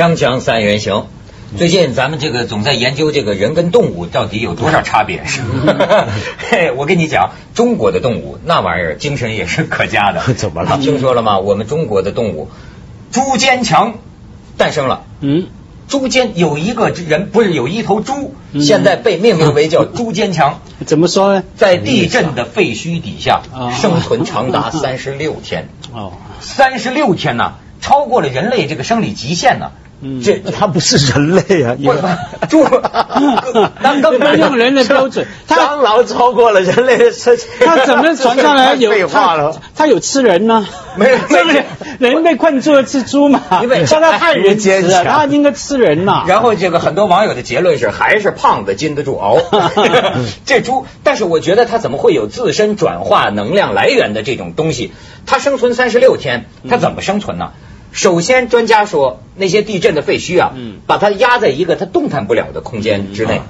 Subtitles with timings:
[0.00, 1.08] 锵锵三人行，
[1.58, 5.24] 最近咱们这个总在研究这个人跟动物到底有多少差别。
[6.48, 10.22] 嘿，我跟你讲，中国的动物那玩意儿精神也是可嘉的。
[10.32, 11.38] 怎么了你听说了吗？
[11.38, 12.48] 我们中国的动物，
[13.12, 13.98] 猪坚强
[14.56, 15.04] 诞生了。
[15.20, 15.48] 嗯，
[15.86, 21.44] 猪坚有一个人不是有一头猪，嗯现在被命名为叫 猪坚强，怎么说呢？
[21.58, 25.68] 在地震的废墟底下啊生存长达三十六天。
[25.92, 29.72] 哦，三十六天呐，超过了人类这个生理极限呢。
[30.02, 31.76] 嗯这他不是人类啊，
[32.48, 32.64] 猪，
[33.80, 39.60] 那根本用人的标准， 他蟑螂超过了人类的身体，他怎么传上来有 废话了他？
[39.84, 40.66] 他有吃人呢？
[40.96, 41.64] 没有这个
[41.98, 43.42] 人被困住了吃猪嘛？
[43.62, 46.24] 因为但他太仁慈了，坚强他应该吃人呐。
[46.26, 49.38] 然后这个很多网友的结论是，还是胖子禁得住熬。
[50.46, 54.92] 这猪，但是我觉得它怎么会有自身转化能量来源的这种东西？
[55.26, 57.50] 它生存三十六天，它怎么生存呢？
[57.92, 60.78] 首先，专家说那些地震的废墟啊，嗯。
[60.86, 63.38] 把它压在一个它动弹不了的空间之内。
[63.38, 63.42] 嗯，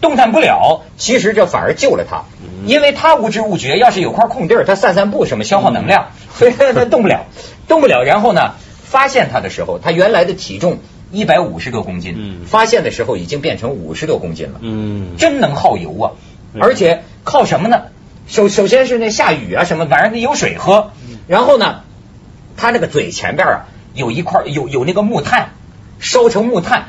[0.00, 2.24] 动弹不了，其实这反而救了它，
[2.66, 7.26] 因为它无知无觉，要是有块空地儿，它散散步什么消耗能量， 所以它它动不了，
[7.68, 8.02] 动不了。
[8.02, 10.78] 然后呢，发现它的时候，它原来的体重
[11.10, 12.46] 一百五十多公斤，嗯。
[12.46, 16.12] 发现的时候已经变成五十多公斤了，嗯，真能耗油啊！
[16.52, 16.60] 嗯。
[16.62, 17.84] 而且靠什么呢？
[18.28, 20.90] 首首先是那下雨啊什么，反正得有水喝。
[21.28, 21.82] 然后呢，
[22.56, 25.48] 它那个嘴前边啊有一块有有那个木炭，
[25.98, 26.84] 烧成木炭。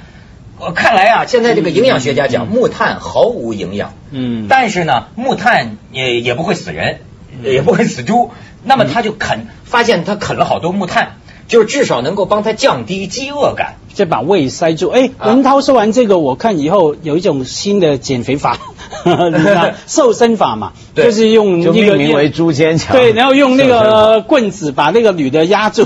[0.60, 3.94] 我，看来啊，现在这个营养学家讲，嗯木炭毫无营养。
[4.12, 7.00] 嗯，但是呢，木炭也也不会死人，
[7.44, 8.32] 也不会死猪。
[8.64, 13.76] 那么他就啃，发现他啃了好多木炭，就是至少能够帮他降低饥饿感。
[13.94, 14.90] 再把胃塞住。
[14.90, 18.58] 哎，啊文涛说完这个，我看以后有一种新的减肥法，
[19.06, 22.96] 你知道瘦身法嘛，对就是用就那个命名为猪坚强。
[22.96, 25.86] 对，然后用那个棍子把那个女的压住，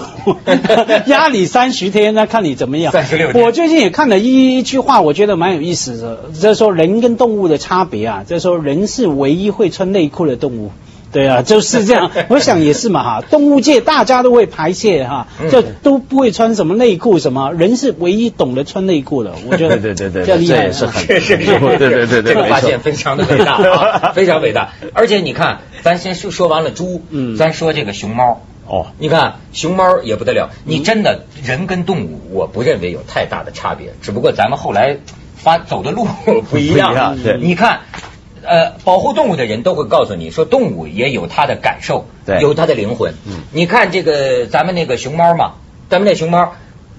[1.07, 2.91] 压你三十天，那看你怎么样。
[2.91, 10.71] 三十六我最近也看了一一句话，我觉得蛮有意思的，就是说人跟动物的差别啊，就是说人是唯一会穿内裤的动物。
[11.11, 12.11] 对啊，就是这样。
[12.29, 19.33] 我想也是嘛哈，动物界大家都会排泄哈，嗯就都不会穿什么内裤什么，人是唯一懂得穿内裤的。
[19.47, 24.69] 我觉得 对对对对这厉害这也是很是是是，对对对对这个发现非常的伟大啊， 非常伟大。
[24.93, 28.41] 而且你看，咱先说说完了猪，嗯咱说这个熊猫。
[28.67, 34.97] 哦，你看熊猫也不得了，你真的人跟动物，我不认为有太大的差别，只不过咱们后来
[35.35, 36.07] 发走的路
[36.49, 36.89] 不一样。
[36.91, 37.81] 不一样对你看。
[38.43, 42.39] 呃，保护动物的人都会告诉你说，动物也有它的感受，对。
[42.39, 43.13] 有它的灵魂。
[43.25, 43.41] 嗯。
[43.51, 45.53] 你看这个咱们那个熊猫嘛，
[45.89, 46.53] 咱们那熊猫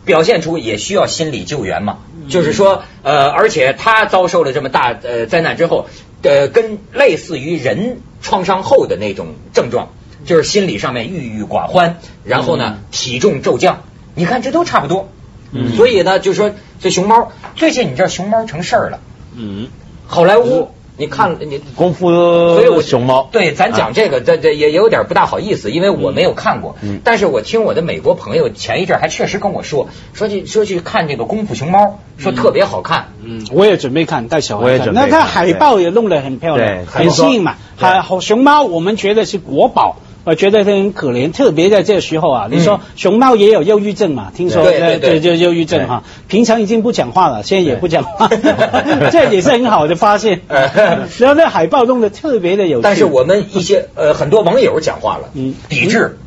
[0.04, 1.98] 表现出也需要心理救援嘛，
[2.28, 5.86] 就是说，呃，而且它遭受了这么大呃灾难之后，
[6.22, 9.90] 呃，跟类似于人创伤后的那种症状，
[10.24, 13.82] 就是心理上面郁郁寡欢，然后呢，体重骤降，
[14.14, 15.08] 你看这都差不多。
[15.52, 15.76] 嗯。
[15.76, 19.00] 所以呢，就说这熊猫最近你知道熊猫成事儿了，
[19.36, 19.68] 嗯，
[20.06, 20.70] 好莱坞。
[21.02, 22.08] 你看，你功夫
[22.54, 23.28] 所以我熊猫。
[23.32, 26.76] 对，咱讲这个，这这也也有点不大好意思，因为我没有看过。
[26.80, 33.08] 嗯但是我听我的美国朋友前一阵还确实跟我说，说去说去看这个功夫熊猫，说特别好看。
[33.24, 34.94] 嗯，我也准备看，带小我也孩看。
[34.94, 37.56] 那它海报也弄得很漂亮，很吸引嘛。
[37.76, 39.96] 对还好熊猫，我们觉得是国宝。
[40.24, 44.32] 我觉得他很可怜，特别在这个时候啊，你说熊猫也有忧郁症嘛？
[44.34, 44.98] 听说对对。
[44.98, 48.28] 对就忧郁症哈，平常已经不讲话了，现在也不讲话，
[49.10, 50.42] 这也是很好的发现。
[50.48, 52.82] 然后那海报弄得特别的有趣。
[52.82, 55.54] 但是我们一些呃很多网友讲话了，嗯。
[55.68, 56.18] 抵制，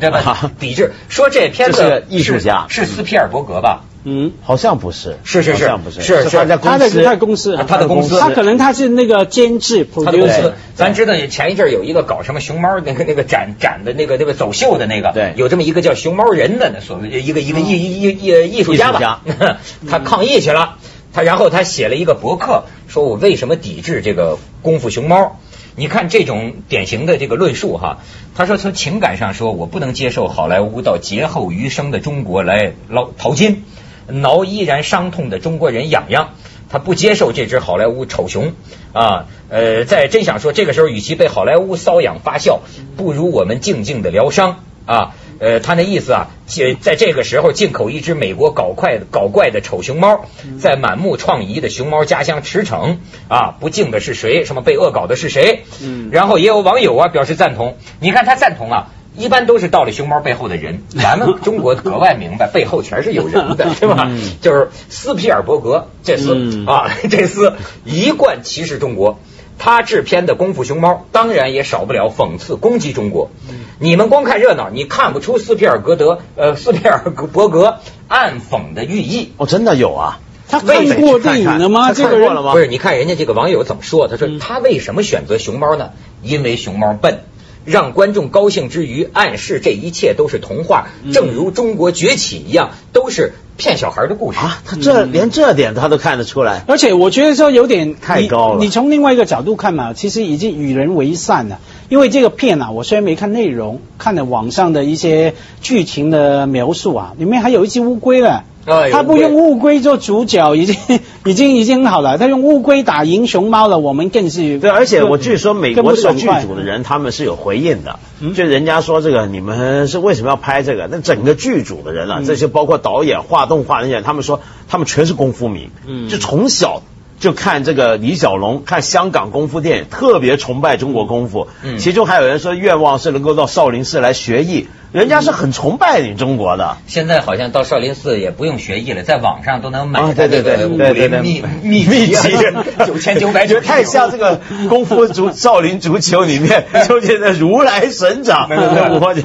[0.00, 0.18] 对吧？
[0.20, 0.52] 啊？
[0.58, 2.66] 抵制，说这片子艺术家。
[2.68, 3.84] 是是斯皮尔伯格吧？
[4.08, 5.64] 嗯，好像不是，是是是。
[5.64, 6.36] 好像不是，是是。
[6.36, 8.18] 他在公司，他的他的公司，他的公司。
[8.20, 15.32] 他可能他是那个监制他的公 producer 司，咱知道前一阵儿有一个搞什么熊猫那个 那个展展的那个那个走秀的那个，对。
[15.36, 18.92] 有这么一个叫熊猫人的那所谓一个一个艺艺艺艺艺术家。
[18.92, 19.22] 吧，
[19.90, 20.76] 他抗议去了，
[21.12, 25.40] 他然后他写了一个博客，说我为什么抵制这个功夫熊猫。
[25.78, 27.98] 你看这种典型的这个论述哈，
[28.34, 33.64] 他说从情感上说，我不能接受好莱坞到劫后余生的中国来捞淘金，
[34.06, 36.30] 挠依然伤痛的中国人痒痒。
[36.68, 38.52] 他不接受这只好莱坞丑熊
[38.92, 42.60] 啊，呃，在真想说，这个时候与其被好莱坞瘙痒发笑，
[42.96, 45.14] 不如我们静静的疗伤啊。
[45.38, 50.26] 呃，他那意思啊，这在这个时候进口一只美国搞怪搞怪的丑熊猫，
[50.60, 52.96] 在满目疮痍的熊猫家乡驰骋
[53.28, 54.44] 啊，不敬的是谁？
[54.44, 55.64] 什么被恶搞的是谁？
[55.82, 58.86] 嗯然后也有网友啊表示赞同，你看他赞同啊。
[59.18, 64.04] 一般都是到了熊猫背后的人， 咱们中国格外明白，背后全是有人的， 是吧？
[64.10, 67.54] 嗯就是斯皮尔伯格这厮、嗯啊，这厮
[67.86, 69.18] 一贯歧视中国，
[69.58, 73.30] 他制片的《功夫熊猫》当然也少不了讽刺攻击中国。
[73.78, 79.32] 你们光看热闹，你看不出斯皮尔格德呃斯皮尔伯格暗讽的寓意。
[79.36, 80.20] 哦，真的有啊。
[80.48, 81.92] 他看过电影了吗？
[81.92, 84.06] 这个人不是，你看人家这个网友怎么说？
[84.06, 85.90] 他说他为什么选择熊猫呢？
[86.22, 87.24] 因为熊猫笨。
[87.66, 94.62] 让观众高兴之余，暗示这一切都是童话，正如中国崛起一样，都是骗小孩的故事啊！
[94.64, 98.60] 他这连这点他都看得出来，而且我觉得说有点太高了。
[98.60, 101.58] 你从另外一个角度看嘛，其实已经与人为善了。
[101.88, 108.44] 因为这个片啊，我虽然没看内容，看了网上的一些剧情的描述啊，里面还有一只乌龟了。
[108.90, 110.76] 他不用乌龟做主角，已经
[111.24, 112.18] 已经已经很好了。
[112.18, 114.68] 他用乌龟打赢熊猫了，我们更是对。
[114.70, 118.00] 而且我据说美国这个剧组的人他们是有回应的，
[118.34, 120.88] 就人家说这个你们是为什么要拍这个？
[120.90, 125.70] 那整个剧组的人啊，这些包括导演、画动画那些，他们说他们全是功夫迷，
[126.10, 126.82] 就从小。
[127.18, 131.48] 就看这个李小龙，看香港功夫电影，特别崇拜中国功夫。
[131.62, 136.76] 嗯，其中还有人说愿望是能够到少林寺来学艺，人家是很崇拜你中国的。
[136.86, 142.36] 现在好像到少林寺也不用学艺了，在网上都能买对对对武林秘秘秘籍，
[142.86, 148.48] 九千九百九，太像这个功夫足少林足球里面出现的如来神掌。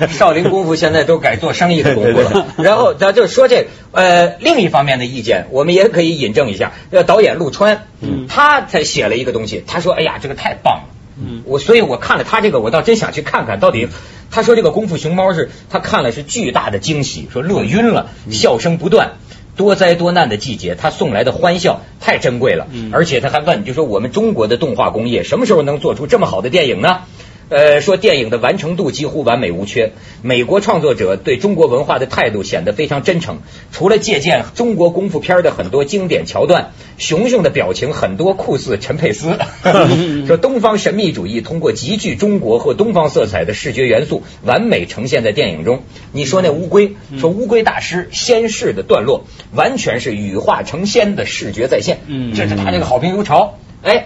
[0.09, 2.47] 少林功夫现在都改做生意的功夫了。
[2.57, 6.73] 然后咱就说这呃另一方面的意见，我们也可以引证一下。
[6.91, 7.87] 呃，导演陆川。
[8.01, 10.89] 嗯，他才写了一个东西，他说：“哎呀，这个太棒了。”
[11.21, 13.87] 嗯，我所以，我看了他这个，我倒真想去看看到底。
[14.31, 19.15] 他说这个功夫熊猫是他看了是巨大的惊喜，说乐晕了，笑声不断，
[19.57, 22.67] 多灾多难的季节，他送来的欢笑太珍贵了。
[22.71, 27.01] 嗯，而且他还问，就说我们中国的动画工业什么时候能做出这么好的电影呢？
[27.51, 29.91] 呃，说电影的完成度几乎完美无缺。
[30.21, 33.39] 美国创作者对中国文化的态度显得非常真诚。
[33.73, 39.37] 除了借鉴中国功夫片的很多经典桥段，熊熊的表情很多酷似陈佩斯。
[40.27, 45.83] 说东方神秘主义通过极具中国或东方色彩的视觉元素，完美呈现在电影中。
[46.13, 51.99] 你说那乌龟，说乌龟大师仙逝的段落，完全是羽化成仙的视觉再现。
[52.07, 53.57] 嗯，这是他这个好评如潮。
[53.83, 54.05] 哎。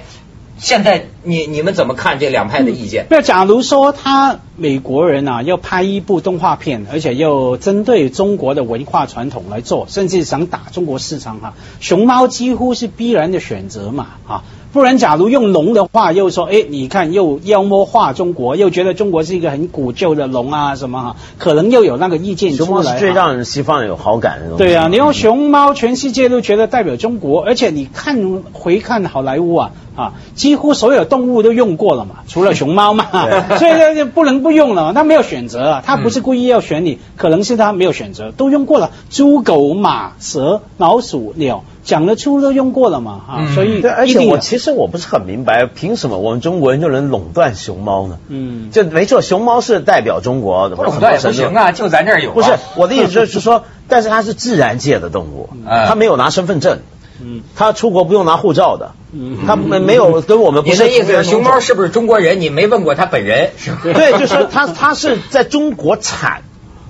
[0.58, 3.06] 现在你你们怎么看这两派的意见？
[3.10, 14.44] 那假如说他美国人啊要拍一部动画片，而且又针对中国的文化传统来做，甚至想打中国市场哈，熊猫几乎是必然的选择嘛啊。
[14.72, 23.00] 不然，假如用龙的话，又说，哎，你看又妖魔化中国，又觉得中国是一个很古旧的龙啊，什么哈，可能又有那个意见出来。
[23.00, 24.66] 最让人西方有好感的东西。
[24.66, 33.06] 对啊，你用熊猫，全世界都觉得代表中国，而且你看回看好莱坞啊啊，几乎所有动物都用过了嘛，除了熊猫嘛，
[33.58, 34.94] 所以就不能不用了。
[34.94, 41.64] 他没有选择啊，他不是故意要选你，可能是他没有选择，都用过了，猪、狗、马、蛇、老鼠、鸟。
[41.86, 48.18] 讲得出都用过了嘛，啊，所以对，而且我其实我不是很明白，凭什么我们中国人就能垄断熊猫呢？
[48.28, 52.32] 嗯，就没错，熊猫是代表中国的，垄断也不行啊，就咱这儿有。
[52.32, 55.48] 不是我的意思就是说， 但是它是自然界的动物，
[55.88, 56.80] 它没有拿身份证，
[57.22, 60.64] 嗯，他出国不用拿护照的，嗯，他没没有跟我们。
[60.66, 62.42] 你的意思是熊猫是不是中国人？
[62.42, 63.52] 你没问过他本人？
[63.58, 66.44] 是对，就是说它它是在中国产，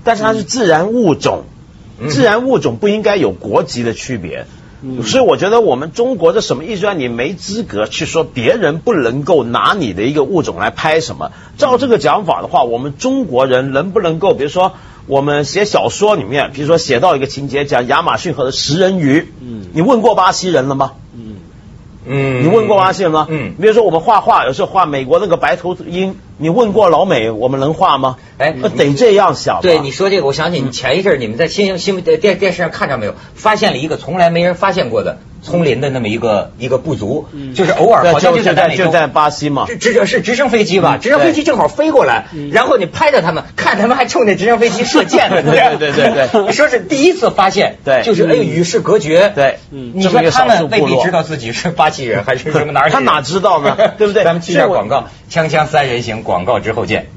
[0.04, 1.44] 但是他是自然物种，
[2.10, 4.46] 自然物种不应该有国籍的区别。
[5.04, 11.32] 所以我觉得我们中国的什么艺术家，你没资格去说别人不能够拿你的一个物种来拍什么。
[11.58, 14.74] 照这个讲法的话，我们中国人能不能够，比如说
[15.08, 20.94] 我们写小说里面，比如说写到一个情节，讲亚马逊河的食人鱼，嗯，你问过巴西人了吗？
[21.14, 21.36] 嗯
[22.06, 23.28] 嗯，你问过巴西人吗？
[23.30, 26.16] 嗯，比如说我们画画，有时候画美国那个白头鹰。
[26.38, 28.16] 你问过老美，我们能画吗？
[28.38, 29.60] 哎，得这样想。
[29.62, 33.16] 对，你说这个，我想起你前一阵你们在新新闻电电视上看着没有？
[33.34, 35.18] 发现了一个从来没人发现过的。
[35.46, 45.92] 丛林的那么一个一个部族，就是偶尔好像就是在就在巴西嘛，直直是直升飞机吧，直升飞机正好飞过来，然后你拍着他们，看他们还冲着直升飞机射箭呢， 对对？
[45.92, 53.78] 对对，你说是第一次发现，对，就是哎与世隔绝，对，你说他们未必知道自己是巴西人还是什么哪儿， 他哪知道呢？
[54.00, 54.24] 对不对？
[54.24, 57.08] 咱们去下广告，锵锵三人行广告之后见。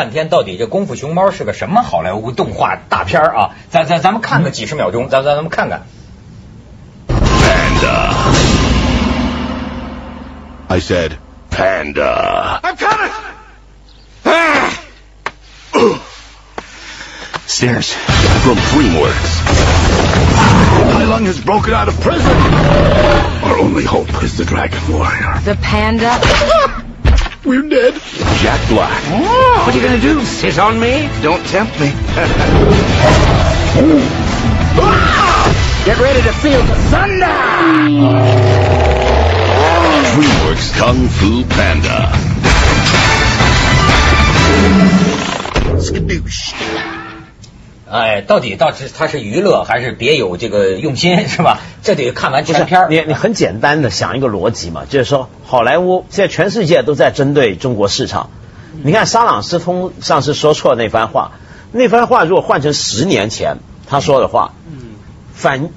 [0.00, 3.50] 半天，到底这《功夫熊猫》是个什么好莱坞动画大片啊？
[3.68, 5.82] 咱咱咱们看个几十秒钟，咱咱咱们看看。
[7.06, 8.14] Panda.
[10.68, 11.18] I said
[11.50, 12.60] panda.
[12.62, 13.12] I'm coming.
[14.24, 14.70] Ah!
[17.46, 19.32] Stairs from DreamWorks.
[20.94, 22.32] Tai Lung has broken out of prison.
[23.44, 25.40] Our only hope is the Dragon Warrior.
[25.44, 26.18] The panda
[27.44, 27.94] We're dead.
[28.40, 29.02] Jack Black.
[29.06, 29.62] Oh.
[29.64, 30.22] What are you gonna do?
[30.24, 31.08] Sit on me?
[31.22, 31.86] Don't tempt me.
[35.86, 37.24] Get ready to feel the thunder!
[40.12, 42.12] DreamWorks Kung Fu Panda.
[45.80, 46.89] Skadoosh.
[47.90, 51.58] 哎，到底到底他是娱乐还是别有这个用心是吧？
[51.82, 52.86] 这得看完全片。
[52.88, 58.30] 你你很简单的想一个逻辑嘛，就是说好莱坞现在全世界都在针对中国市场。
[58.84, 61.32] 你看沙朗斯通上次说错那番话，
[61.72, 63.56] 那番话如果换成十年前
[63.88, 64.54] 他说的话，
[65.34, 65.70] 反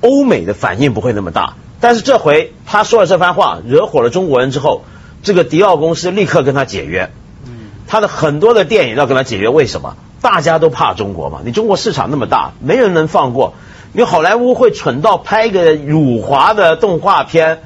[0.00, 1.54] 欧美的反应不会那么大。
[1.80, 4.82] 但是这回他说了这番话，惹火了中国人之后，
[5.22, 7.10] 这个迪奥公司立刻跟他解约。
[7.86, 9.96] 他的很多的电影要跟他解约，为什么？
[10.20, 13.54] 大家都怕中国嘛，你中国市场那么大，没人能放过。
[13.92, 17.62] 你好莱坞会蠢到拍一个辱华的动画片，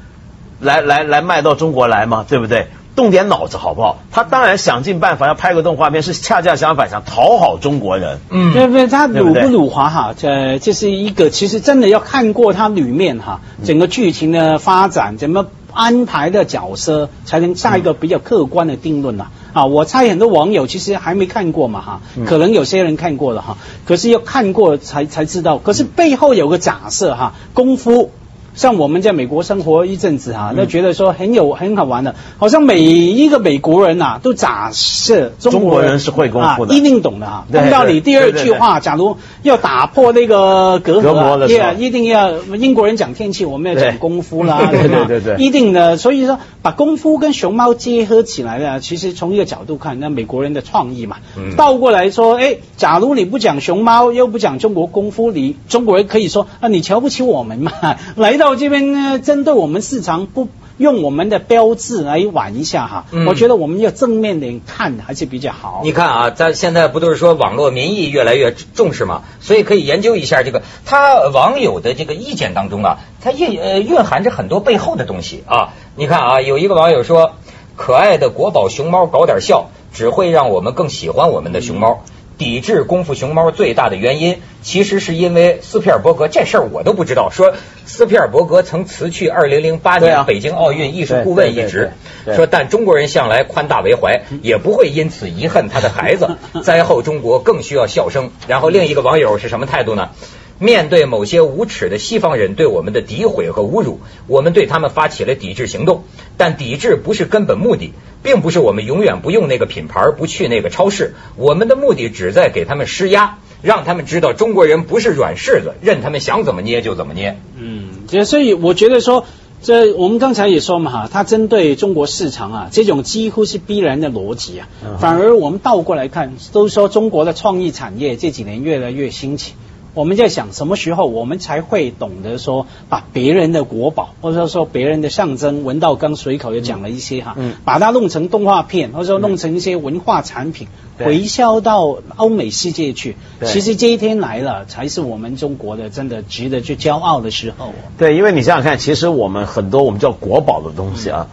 [0.61, 2.25] 来来来卖到中国来吗？
[2.29, 2.69] 对不对？
[2.97, 3.99] 动点脑子好不好？
[4.13, 8.21] 他当然想尽办法要拍个动画片，是恰恰相反，想讨好中国人。
[8.31, 8.87] 嗯，对不对？
[8.87, 10.15] 他辱不辱华哈？
[10.17, 19.27] 这这是一个，其实真的要看过它里面哈，整个剧情的发展，怎么安排的角色，才能下一个比较客观的定论呐。
[19.53, 25.59] 啊，我猜很多网友其实还没看过嘛哈，可能有些人看过了哈，可是要看过才才知道。
[25.59, 28.11] 可是背后有个假设哈，功夫。
[28.55, 37.47] 像我们在美国生活一阵子哈，都觉得说很有很好玩的，好像每一个美国人呐、都假设中中国人是会功夫的啊一定懂的哈。
[37.51, 45.97] 对碰到你第二句话，假如要打破那个隔隔阂一定要英国人讲天气，我们要讲功夫啦， 对吧对对对一定的。
[45.97, 51.17] 所以说，把功夫跟熊猫结合起来呢，其实从一个角度看，那美国人的创意嘛。
[51.37, 57.73] 嗯倒过来说，哎，假如你不讲熊猫，又不讲中国功夫，你中国人可以说啊，你瞧不起我们嘛？
[58.17, 60.49] 来到这边呢，针对我们市场不。
[60.77, 65.83] 用我们的标志来玩一下哈，嗯我觉得我们要正面点看还是比较好。
[65.85, 75.75] 你看啊，咱现在不都是说网络民意越来越重视嘛，所以可以研究一下这个他网友的这个意见当中啊，它蕴呃蕴含着很多背后的东西啊。
[75.95, 77.35] 你看啊，有一个网友说，
[77.77, 82.03] 可爱的国宝熊猫搞点笑，只会让我们更喜欢我们的熊猫。
[82.37, 87.31] 抵制功夫熊猫最大的原因，其实是因为斯皮尔伯格这事儿我都不知道。
[87.31, 87.55] 说
[87.87, 91.93] 斯皮尔伯格曾辞去2008对啊年北京奥运艺术顾问一职
[92.35, 96.37] 说但中国人向来宽大为怀，也不会因此遗恨他的孩子。
[96.65, 98.31] 灾后中国更需要笑声。
[98.49, 100.11] 然后另一个网友是什么态度呢？
[100.59, 106.05] 面对某些无耻的西方人对我们的诋毁和侮辱，我们对他们发起了抵制行动。
[106.37, 107.93] 但抵制不是根本目的，
[108.23, 111.15] 并不是我们永远不用那个品牌，不去那个超市。
[111.37, 117.39] 我们的目的只在给他们施压，让他们知道中国人不是软柿子，任他们想怎么捏就怎么捏。
[117.57, 119.27] 嗯，这所以我觉得说，
[119.63, 124.69] 这我们刚才也说嘛哈，它针对中国市场啊，这种几乎是必然的逻辑啊。
[125.01, 129.55] 反而我们倒过来看，都说中国的创意产业这几年越来越兴起。
[129.95, 140.67] 我们在想什么时候我们才会懂得说把别人的国宝或者说别人的象征，文道刚随口也讲了一些哈，嗯把它弄成动画片，或者说弄成一些文化产品，
[140.99, 143.17] 对回销到欧美世界去。
[143.45, 147.73] 其实这一天来了，才是我们中国的真的值得去骄傲的时候。
[147.97, 151.29] 对，因为你想想看，其实我们很多我们叫国宝的东西啊，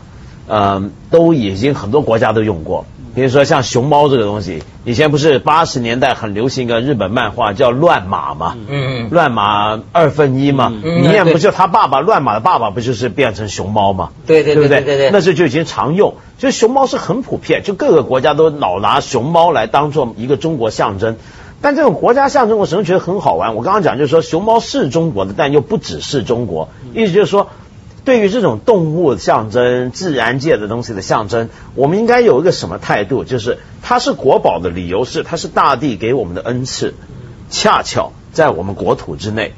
[0.48, 2.86] 嗯、都已经很多国家都用过。
[3.13, 14.10] 比如说像熊猫这个东西，以前不是八十年代很流行一个日本漫画叫《乱马》嘛，嗯嗯乱马二分一嘛，嗯里面不就他爸爸乱马的爸爸不就是变成熊猫嘛？
[14.25, 21.18] 对对对不对对对那时候就已经常用，就熊猫是很普遍，就各个国家都老拿熊猫来当做一个中国象征。
[21.63, 23.53] 但这种国家象征，我始终觉得很好玩。
[23.53, 26.70] 我刚刚讲就是说，熊猫是中国的，但又不只是中国。
[26.96, 27.50] 意思就是说，
[28.03, 33.24] 对于这种动物象征、自然界的东西的象征，我们应该有一个什么态度？
[33.24, 36.96] 就是它是国宝的理由是，它是大地给我们的恩赐，
[37.51, 39.53] 恰巧在我们国土之内，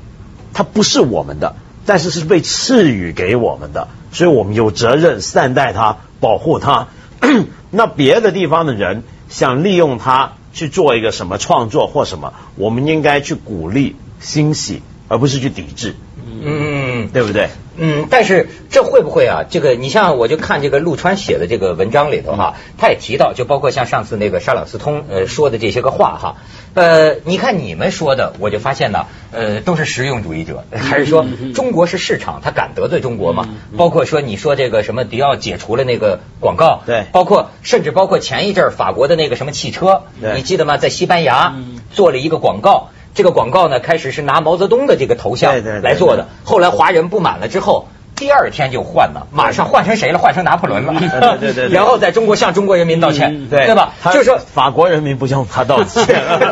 [0.54, 6.90] 它不是我们的，但是是被赐予给我们的，所以我们有责任善待它，保护它。
[7.72, 15.96] 那别的地方的人想利用它去做一个什么创作或什么，我们应该去鼓励、欣喜，而不是去抵制，
[16.28, 16.83] 嗯。
[17.08, 17.50] 对不对？
[17.76, 19.44] 嗯，但是这会不会啊？
[19.50, 26.36] 这个你像我就看这个陆川写的这个文章里头哈，他也提到，就包括像上次那个沙朗斯通呃说的这些个话哈，
[26.76, 33.50] 呃，你看你们说的，我就发现呢，呃，都是实用主义者，还是说中国是市场，他敢得罪中国吗？
[33.76, 40.78] 包括说你说这个什么迪奥解除了那个广告，对包括甚至包括前一阵儿法国的那个什么汽车，对你记得吗？
[40.78, 41.56] 在西班牙
[41.92, 42.90] 做了一个广告。
[43.14, 50.20] 这个广告呢，开始是拿毛泽东的这个头像来做的，后来华人不满了之后，第二天就换了，马上换成谁了？
[50.20, 50.94] 换成拿破仑了。
[51.00, 53.94] 对对对对 然后在中国向中国人民道歉，对对吧？
[54.06, 56.06] 就是说法国人民不向他道歉。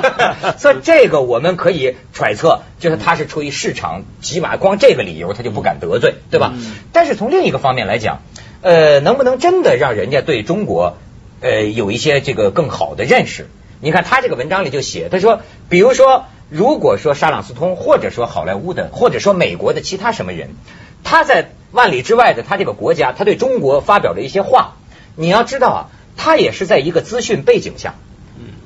[0.58, 6.54] 所以这个我们可以揣测，就是他是出于市场，起码光这个理由他就不敢得罪，对吧？
[6.94, 8.22] 但是从另一个方面来讲，
[8.62, 10.98] 呃，能不能真的让人家对中国
[11.42, 13.48] 呃有一些这个更好的认识？
[13.84, 20.50] 你看他这个文章里就写，他说，比如说，如果说沙朗斯通，或者说好莱坞的，或者说美国的其他什么人，
[21.02, 24.74] 他在万里之外的他这个国家，他对中国发表了一些话，
[25.16, 25.80] 你要知道啊，
[26.18, 27.96] 他也是在一个资讯背景下。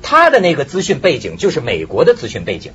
[0.01, 2.72] 他的那个资讯背景就是美国的资讯背景，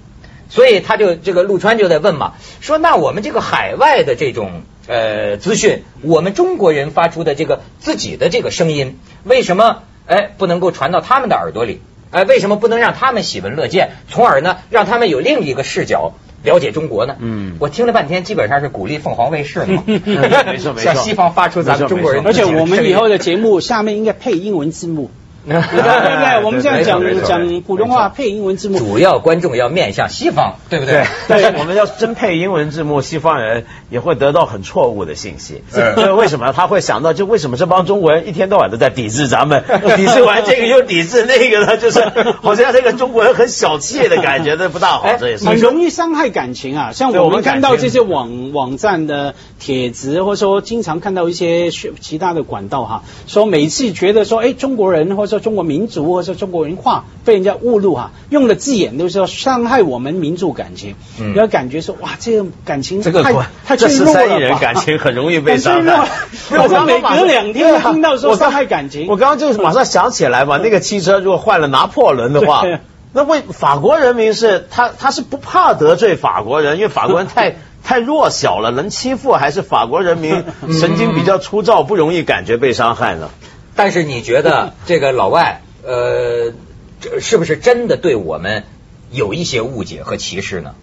[0.49, 11.81] 所以他就这个陆川就在问嘛，说那我们这个海外的这种呃资讯，我们中国人发出的这个自己的这个声音，为什么哎不能够传到他们的耳朵里？
[12.11, 17.17] 哎，为什么不能让他们喜闻乐见，从而呢让他们有另一个视角了解中国呢？
[17.21, 25.11] 嗯我听了半天，基本上是鼓励凤凰卫视嘛， 没错没错 向西方发出咱们中国人的声音，我们以后的节目下面应该配英文字幕。
[25.47, 28.79] 对不对，我们现在讲讲普通话配英文字幕。
[28.79, 31.05] 主要观众要面向西方，对不对？
[31.29, 35.63] 但是我们要真配英文字幕，西方人也会得到很错误的信息。
[35.75, 39.65] 嗯这为什么他会想到，就为什么这帮中国人一天到晚都在抵制咱们，
[39.97, 41.77] 抵制完这个又抵制那个呢？
[41.77, 42.01] 就是
[42.43, 45.01] 好像这个中国人很小气的感觉，这不大好。
[45.03, 46.93] 哎这也是很容易伤害感情啊！
[46.93, 61.33] 像我们们看到这些网网站的帖子，或者说经常看到一些其其他的管道哈，说每次觉得说，哎，中国人或者说中国民族或者说中国文化被人家误入哈，用的字眼都是说伤害我们民族感情，嗯。
[61.33, 64.29] 然后感觉说哇，这个感情太这个国太这十脆弱了吧？
[64.29, 66.09] 三亿人感情很容易被 伤害。
[66.63, 69.07] 我刚每隔两天就听到说伤害感情。
[69.09, 72.65] 我刚刚就是马上想起来嘛，那个汽车如果换了拿破仑的话，
[73.13, 83.31] 那为法国人民是他他是不怕得罪法国人，因为法国人太太弱小了，能欺负还是法国人民神经比较粗糙，不容易感觉被伤害呢？
[83.80, 86.52] 但是你觉得 这个老外呃，
[87.00, 88.64] 这是不是真的对我们
[89.10, 90.75] 有一些误解和歧视呢？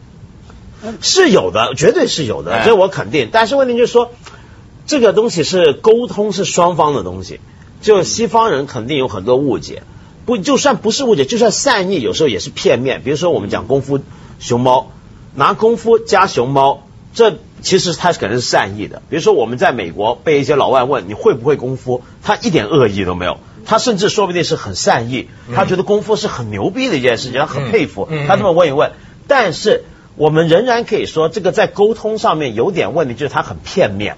[0.99, 3.29] 是有的，绝对是有的，哎这我肯定。
[3.31, 4.13] 但是问题就是说，
[4.87, 7.39] 这个东西是沟通，是双方的东西。
[7.81, 9.83] 就西方人肯定有很多误解，
[10.25, 13.03] 不就算不是误解，就算善意，有时候也是片面。
[13.03, 13.99] 比如说我们讲功夫
[14.39, 14.91] 熊猫，
[15.35, 16.86] 拿功夫加熊猫，
[17.17, 19.01] 这其实他可能是善意的。
[19.09, 23.39] 比如说我们在美国被一些老外问你会不会功夫，他一点恶意都没有。
[23.65, 28.91] 他甚至说不定是很善意，他觉得功夫是很牛逼的一件事情，他很佩服他这么问一问。
[29.27, 29.83] 但是
[30.15, 34.17] 我们仍然可以说，这个在沟通上面有点问题，就是他很片面，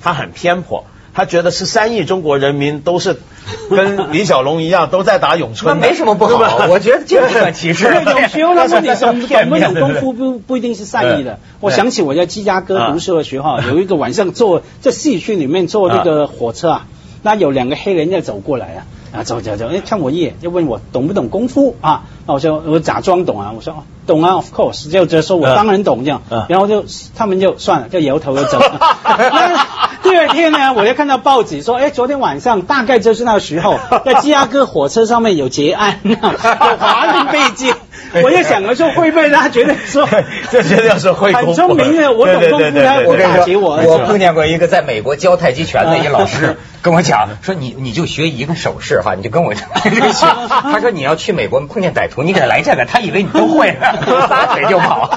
[0.00, 0.86] 他很偏颇。
[1.20, 3.20] 他觉得十三亿中国人民都是
[3.68, 11.38] 跟李小龙一样，都在打咏春的，那没什么不好 我觉得这不算歧视因为有时候他问你懂不懂功夫不不一定是善意的。
[11.60, 16.86] 我想起我在芝加哥读书的时候，有一个晚上坐在市区里面坐那个火车啊，
[17.20, 18.86] 那有两个黑人要走过来啊。
[19.12, 22.04] 啊，走走走，哎，看我一眼，就问我懂不懂功夫啊？
[22.28, 26.84] 那我就我假装懂啊，我说哦懂啊，of course，就就说我当然懂这样，嗯然后就
[27.16, 28.78] 他们就算了，就摇头就走了。
[30.20, 37.72] 二天呢，我就看到报纸说，哎，昨天晚上大概就是那个时候， 在芝加哥火车上面有劫案，有 华人被劫。
[38.12, 40.06] 我就想着说，会不会他觉得说，
[40.50, 43.76] 这绝对要是会很聪明的，我懂功夫，我打劫我。
[43.76, 50.26] 我碰见过一个在美国教太极拳的一个老师，跟我讲说你你就学一个手势哈，你就跟我这个学。
[50.48, 55.08] 他说你要去美国碰见歹徒，你给他来这个，他以为你都会呢，撒腿就跑。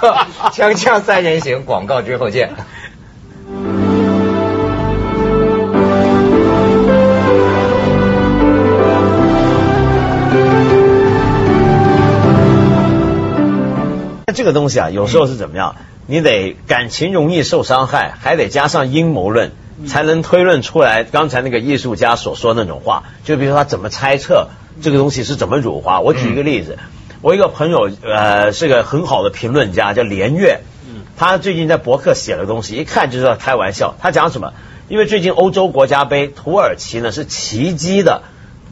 [0.51, 2.51] 锵锵三人行，广告之后见。
[14.43, 15.77] 这个东西啊，有时候是怎么样？
[16.05, 19.53] 你得感情容易受伤害，还得加上阴谋论，
[19.87, 23.03] 才能推论出来刚才那个艺术家所说那种话。
[23.23, 24.49] 就比如说他怎么猜测
[24.81, 26.01] 这个东西是怎么辱华。
[26.01, 26.77] 我举一个例子，
[27.21, 30.59] 我一个朋友呃是个很好的评论家，叫连岳，
[31.15, 33.95] 他最近在博客写了东西，一看就知道开玩笑。
[34.01, 34.51] 他讲什么？
[34.89, 38.23] 因为最近欧洲国家杯，土耳其呢是奇迹的。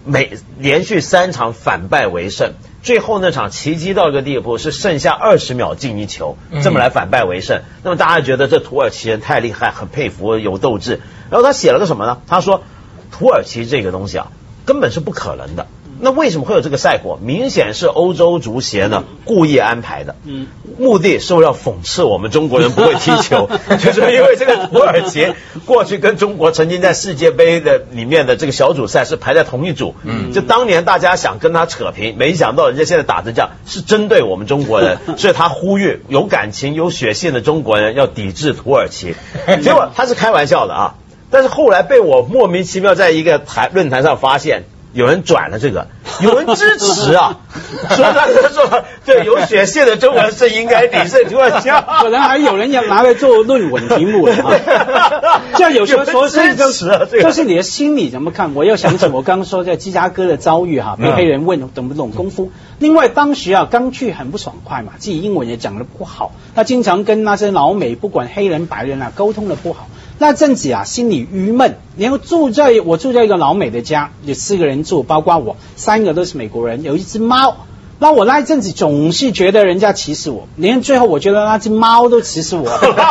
[0.03, 7.61] 每连续三场反败为胜，最后那场奇迹到一个地步是剩下二十秒进一球，这么来反败为胜。
[7.83, 10.99] 那么大家觉得这土耳其人太厉害，很佩服，有斗志。
[11.29, 12.21] 然后他写了个什么呢？
[12.27, 12.63] 他说
[13.11, 14.31] 土耳其这个东西啊，
[14.65, 15.67] 根本是不可能的。
[16.01, 17.19] 那为什么会有这个赛果？
[17.21, 25.33] 明显是欧洲足协呢故意安排的，嗯，目的是为了讽刺我们中国人不会踢球， 就是因为这个土耳其
[25.65, 39.15] 过去跟中国曾经在世界杯的里面的这个小组赛是排在同一组，嗯，就当年大家想跟他扯平，没想到人家现在打成这样，是针对我们中国人， 所以他呼吁有感情、有血性的中国人要抵制土耳其，
[39.61, 40.95] 结果他是开玩笑的啊。
[41.29, 45.87] 但是后来被我莫名其妙在一个台论坛上发现，有人转了这个，
[46.21, 47.39] 有人支持啊，
[47.95, 51.69] 说他说对有血性的中文是应该抵制土耳其，
[52.01, 54.35] 可能还有人要拿来做论文题目啊。
[55.55, 58.53] 这样有时候说支持啊，这个这是你的心理怎么看？
[58.55, 62.51] 我又想起我刚刚说在芝加哥的遭遇哈，被黑人问懂不懂功夫。
[62.79, 69.87] 另外当时啊刚去很不爽快嘛，自己英文也讲的不好，他经常跟那些老美不管黑人白人啊沟通的不好。
[70.21, 71.77] 那阵子啊，心里郁闷。
[71.97, 77.65] 然后住在我住在一个老美的家，有四个人住，包括我，三个都是美国人，有一只猫。
[78.01, 82.67] 那我那一阵子总是觉得人家歧视我，连最后我觉得那只猫都歧视我。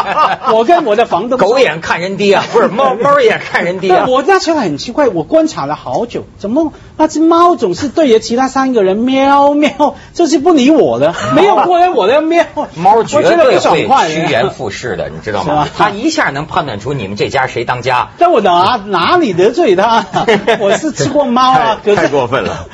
[0.52, 4.06] 我跟我的房东狗眼看人低啊，不是猫猫眼看人低啊。
[4.08, 12.44] 我那时候很奇怪，我观察了好久，怎么那只猫总是对着其他三个人喵喵，就是不理我的， 没有过来我的喵。
[12.74, 15.68] 猫绝对会趋炎附势的，你知道吗？
[15.78, 18.08] 它一下能判断出你们这家谁当家。
[18.18, 20.04] 但我哪哪里得罪他？
[20.58, 22.66] 我是吃过猫啊，太过分了。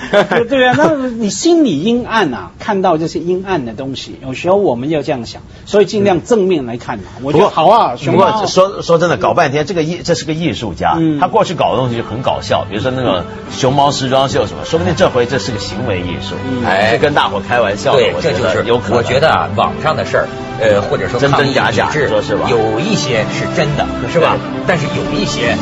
[0.48, 2.05] 对啊，那你心里阴。
[2.06, 7.04] 暗啊，看到这些阴暗的东西，有时候我们要这样想，所以尽量正面来看嘛。
[7.22, 17.92] 我觉得好啊，不过说说真的，搞半天这个艺这是个艺术家，他过去搞的东西就很搞笑，比如说那个熊猫时装秀什么，说不定这回这是个行为艺术，哎，跟大伙开玩笑。
[17.94, 18.98] 对，这就是有可能。
[18.98, 20.28] 我觉得啊，网上的事儿，
[20.60, 22.48] 呃，或者说真真假假，说是吧？
[22.48, 24.36] 有一些是真的，是吧？
[24.66, 25.56] 但是有一些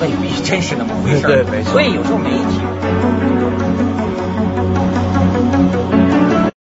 [0.00, 1.26] 未必真是那么回事。
[1.26, 1.72] 对，没错。
[1.72, 3.35] 所以有时候媒体。